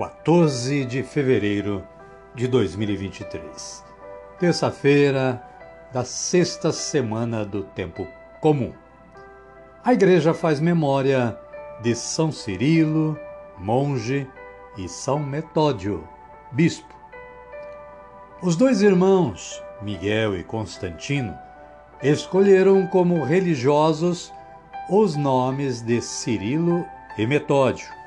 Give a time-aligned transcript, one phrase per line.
[0.00, 1.86] 14 de fevereiro
[2.34, 3.84] de 2023,
[4.38, 5.46] terça-feira
[5.92, 8.08] da sexta semana do tempo
[8.40, 8.72] comum.
[9.84, 11.38] A igreja faz memória
[11.82, 13.14] de São Cirilo,
[13.58, 14.26] monge,
[14.78, 16.08] e São Metódio,
[16.50, 16.94] bispo.
[18.40, 21.36] Os dois irmãos, Miguel e Constantino,
[22.02, 24.32] escolheram como religiosos
[24.88, 26.86] os nomes de Cirilo
[27.18, 27.99] e Metódio.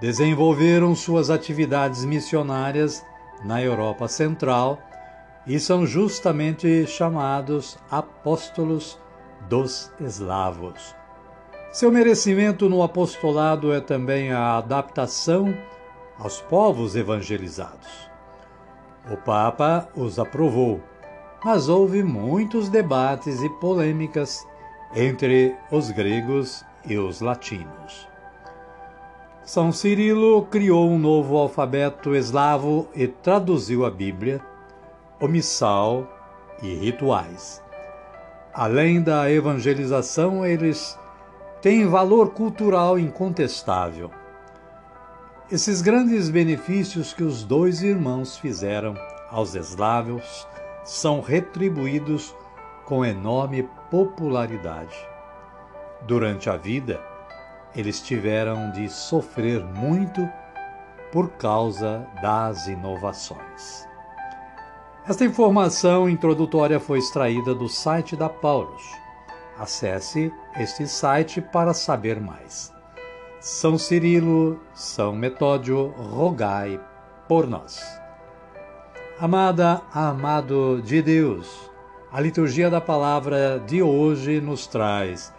[0.00, 3.04] Desenvolveram suas atividades missionárias
[3.44, 4.78] na Europa Central
[5.46, 8.98] e são justamente chamados apóstolos
[9.48, 10.94] dos eslavos.
[11.72, 15.54] Seu merecimento no apostolado é também a adaptação
[16.18, 18.08] aos povos evangelizados.
[19.10, 20.80] O Papa os aprovou,
[21.44, 24.46] mas houve muitos debates e polêmicas
[24.94, 28.07] entre os gregos e os latinos.
[29.48, 34.42] São Cirilo criou um novo alfabeto eslavo e traduziu a Bíblia,
[35.18, 36.06] o missal
[36.62, 37.64] e rituais.
[38.52, 40.98] Além da evangelização, eles
[41.62, 44.10] têm valor cultural incontestável.
[45.50, 48.94] Esses grandes benefícios que os dois irmãos fizeram
[49.30, 50.46] aos eslavos
[50.84, 52.36] são retribuídos
[52.84, 54.94] com enorme popularidade.
[56.06, 57.00] Durante a vida,
[57.74, 60.28] eles tiveram de sofrer muito
[61.12, 63.86] por causa das inovações.
[65.06, 68.82] Esta informação introdutória foi extraída do site da Paulus.
[69.58, 72.72] Acesse este site para saber mais.
[73.40, 76.78] São Cirilo, São Metódio, rogai
[77.26, 77.80] por nós.
[79.18, 81.70] Amada, amado de Deus,
[82.12, 85.32] a liturgia da palavra de hoje nos traz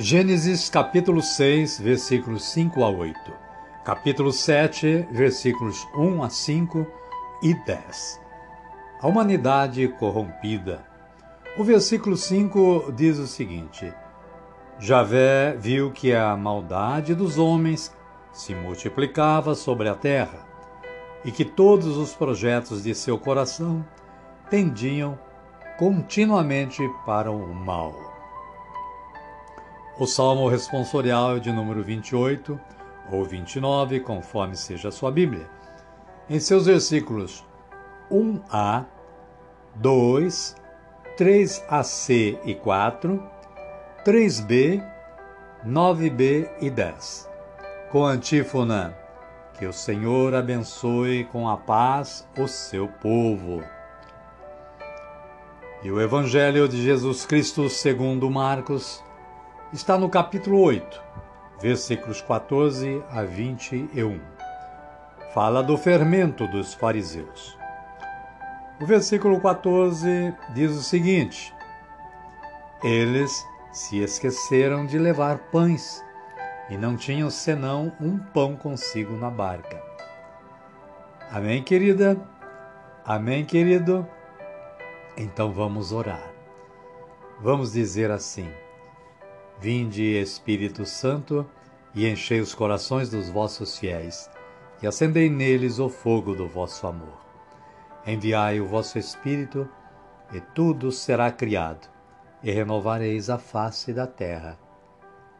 [0.00, 3.18] Gênesis capítulo 6, versículos 5 a 8,
[3.84, 6.86] capítulo 7, versículos 1 a 5
[7.42, 8.20] e 10.
[9.02, 10.86] A humanidade corrompida.
[11.56, 13.92] O versículo 5 diz o seguinte:
[14.78, 17.92] Javé viu que a maldade dos homens
[18.32, 20.46] se multiplicava sobre a terra
[21.24, 23.84] e que todos os projetos de seu coração
[24.48, 25.18] tendiam
[25.76, 28.07] continuamente para o mal.
[29.98, 32.58] O salmo responsorial é de número 28
[33.10, 35.50] ou 29, conforme seja a sua Bíblia.
[36.30, 37.44] Em seus versículos
[38.08, 38.86] 1a,
[39.74, 40.54] 2,
[41.18, 43.20] 3ac e 4,
[44.04, 44.86] 3b,
[45.66, 47.28] 9b e 10.
[47.90, 48.96] Com antífona:
[49.58, 53.64] Que o Senhor abençoe com a paz o seu povo.
[55.82, 59.02] E o Evangelho de Jesus Cristo, segundo Marcos,
[59.72, 61.02] está no capítulo 8,
[61.60, 64.18] versículos 14 a 21.
[65.34, 67.56] Fala do fermento dos fariseus.
[68.80, 71.54] O versículo 14 diz o seguinte:
[72.82, 73.30] Eles
[73.70, 76.02] se esqueceram de levar pães
[76.70, 79.82] e não tinham senão um pão consigo na barca.
[81.30, 82.16] Amém, querida?
[83.04, 84.06] Amém, querido?
[85.14, 86.30] Então vamos orar.
[87.40, 88.50] Vamos dizer assim:
[89.60, 91.46] Vinde, Espírito Santo,
[91.94, 94.30] e enchei os corações dos vossos fiéis,
[94.82, 97.18] e acendei neles o fogo do vosso amor.
[98.06, 99.68] Enviai o vosso Espírito,
[100.32, 101.88] e tudo será criado
[102.42, 104.58] e renovareis a face da terra.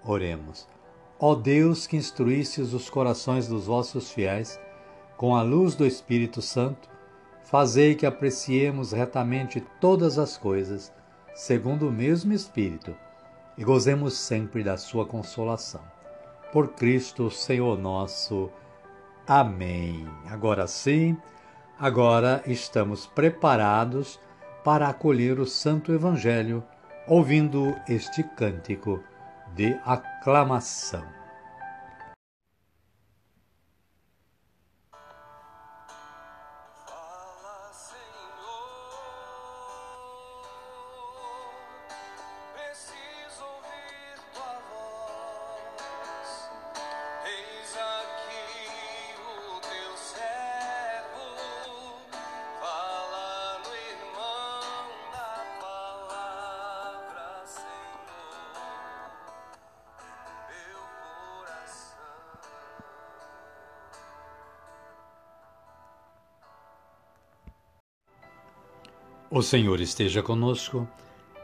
[0.05, 0.67] Oremos.
[1.21, 4.59] Ó Deus que instruístes os corações dos vossos fiéis
[5.17, 6.88] com a luz do Espírito Santo,
[7.43, 10.93] fazei que apreciemos retamente todas as coisas,
[11.35, 12.94] segundo o mesmo Espírito,
[13.59, 15.83] e gozemos sempre da sua consolação.
[16.53, 18.51] Por Cristo, Senhor nosso.
[19.27, 20.09] Amém.
[20.31, 21.17] Agora sim,
[21.79, 24.19] agora estamos preparados
[24.65, 26.63] para acolher o Santo Evangelho,
[27.07, 29.03] ouvindo este cântico
[29.55, 31.18] de aclamação.
[69.31, 70.89] O Senhor esteja conosco,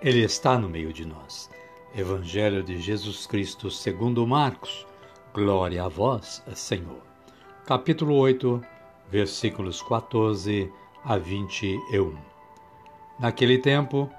[0.01, 1.51] Ele está no meio de nós.
[1.95, 4.87] Evangelho de Jesus Cristo segundo Marcos.
[5.35, 7.03] Glória a vós, Senhor.
[7.67, 8.65] Capítulo 8,
[9.11, 10.73] versículos 14
[11.05, 12.17] a 21.
[13.21, 14.11] Naquele tempo,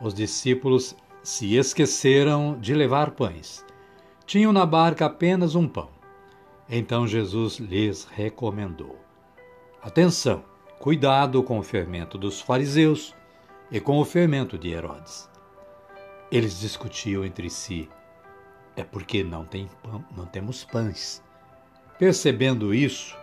[0.00, 3.64] os discípulos se esqueceram de levar pães.
[4.26, 5.88] Tinham na barca apenas um pão.
[6.68, 8.98] Então Jesus lhes recomendou:
[9.80, 10.53] Atenção!
[10.78, 13.14] Cuidado com o fermento dos fariseus
[13.70, 15.30] e com o fermento de Herodes.
[16.30, 17.88] Eles discutiam entre si:
[18.76, 21.22] é porque não, tem pão, não temos pães.
[21.98, 23.16] Percebendo isso,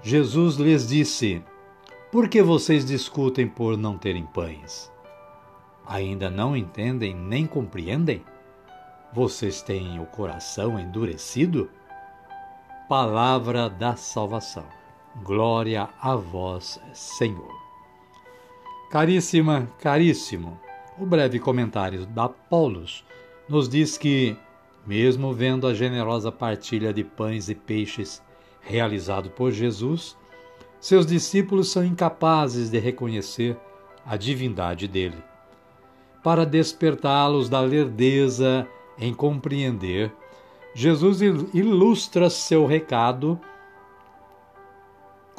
[0.00, 1.42] Jesus lhes disse:
[2.12, 4.90] Por que vocês discutem por não terem pães?
[5.86, 8.24] Ainda não entendem nem compreendem?
[9.12, 11.68] Vocês têm o coração endurecido?
[12.88, 14.79] Palavra da salvação.
[15.16, 17.52] Glória a vós, Senhor.
[18.90, 20.58] Caríssima, caríssimo,
[20.96, 23.04] o breve comentário da Paulus
[23.48, 24.36] nos diz que,
[24.86, 28.22] mesmo vendo a generosa partilha de pães e peixes
[28.60, 30.16] realizado por Jesus,
[30.80, 33.56] seus discípulos são incapazes de reconhecer
[34.06, 35.22] a divindade dele.
[36.22, 38.66] Para despertá-los da lerdeza
[38.96, 40.12] em compreender,
[40.72, 43.40] Jesus ilustra seu recado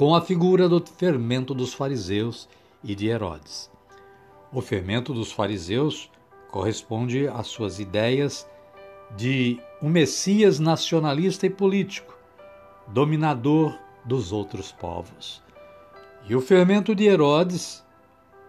[0.01, 2.50] com a figura do fermento dos fariseus
[2.83, 3.69] e de Herodes.
[4.51, 6.09] O fermento dos fariseus
[6.50, 8.50] corresponde às suas ideias
[9.15, 12.18] de um Messias nacionalista e político,
[12.88, 15.39] dominador dos outros povos.
[16.27, 17.86] E o fermento de Herodes,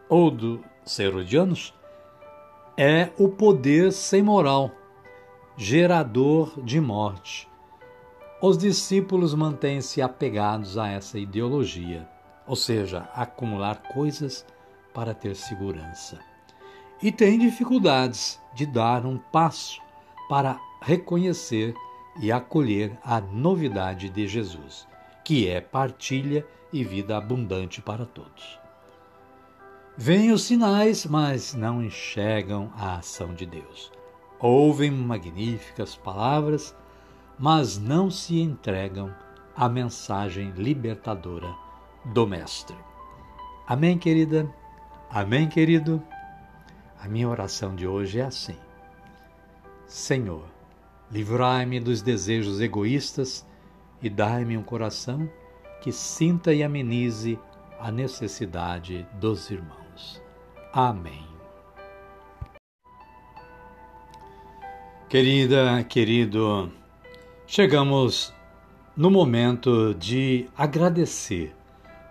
[0.09, 0.59] ou dos
[0.99, 1.75] Herodianos,
[2.79, 4.71] é o poder sem moral,
[5.59, 7.47] gerador de morte,
[8.43, 12.09] os discípulos mantêm-se apegados a essa ideologia,
[12.45, 14.45] ou seja, acumular coisas
[14.93, 16.19] para ter segurança.
[17.01, 19.81] E têm dificuldades de dar um passo
[20.29, 21.73] para reconhecer
[22.21, 24.89] e acolher a novidade de Jesus,
[25.25, 28.59] que é partilha e vida abundante para todos.
[29.97, 33.93] Vêm os sinais, mas não enxergam a ação de Deus.
[34.41, 36.75] Ouvem magníficas palavras,
[37.39, 39.15] mas não se entregam
[39.57, 41.55] à mensagem libertadora
[42.07, 42.77] do Mestre.
[43.67, 44.53] Amém, querida?
[45.11, 46.03] Amém, querido?
[46.99, 48.57] A minha oração de hoje é assim:
[49.87, 50.45] Senhor,
[51.11, 53.47] livrai-me dos desejos egoístas
[54.01, 55.29] e dai-me um coração
[55.81, 57.39] que sinta e amenize
[57.79, 60.23] a necessidade dos irmãos.
[60.73, 61.27] Amém.
[65.09, 66.73] Querida, querido,
[67.47, 68.33] Chegamos
[68.97, 71.55] no momento de agradecer.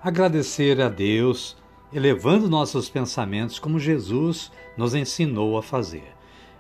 [0.03, 1.55] Agradecer a Deus,
[1.91, 6.15] elevando nossos pensamentos como Jesus nos ensinou a fazer.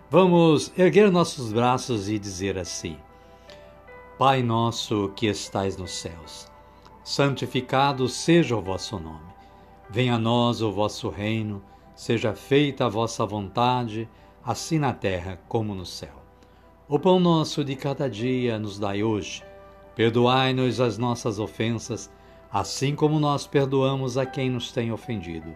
[0.09, 2.97] Vamos erguer nossos braços e dizer assim:
[4.17, 6.47] Pai nosso que estais nos céus,
[7.03, 9.31] santificado seja o vosso nome.
[9.89, 11.61] Venha a nós o vosso reino,
[11.95, 14.09] seja feita a vossa vontade,
[14.43, 16.20] assim na terra como no céu.
[16.91, 19.41] O pão nosso de cada dia nos dai hoje.
[19.95, 22.11] Perdoai-nos as nossas ofensas,
[22.51, 25.55] assim como nós perdoamos a quem nos tem ofendido.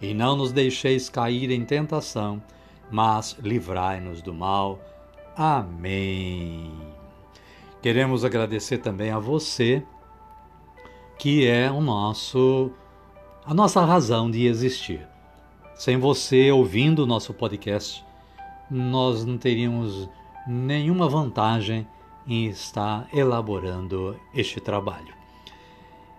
[0.00, 2.42] E não nos deixeis cair em tentação,
[2.90, 4.80] mas livrai-nos do mal.
[5.36, 6.72] Amém.
[7.80, 9.80] Queremos agradecer também a você,
[11.16, 12.72] que é o nosso
[13.46, 15.06] a nossa razão de existir.
[15.76, 18.04] Sem você ouvindo o nosso podcast,
[18.68, 20.10] nós não teríamos
[20.46, 21.86] nenhuma vantagem
[22.26, 25.14] em estar elaborando este trabalho.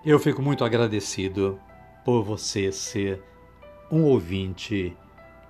[0.05, 1.59] Eu fico muito agradecido
[2.03, 3.23] por você ser
[3.91, 4.95] um ouvinte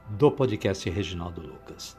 [0.09, 1.97] do podcast Reginaldo Lucas.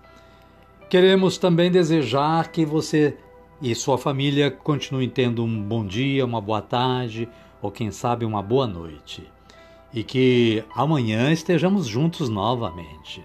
[0.89, 3.17] Queremos também desejar que você
[3.61, 7.29] e sua família continuem tendo um bom dia, uma boa tarde
[7.61, 9.29] ou quem sabe uma boa noite.
[9.93, 13.25] E que amanhã estejamos juntos novamente.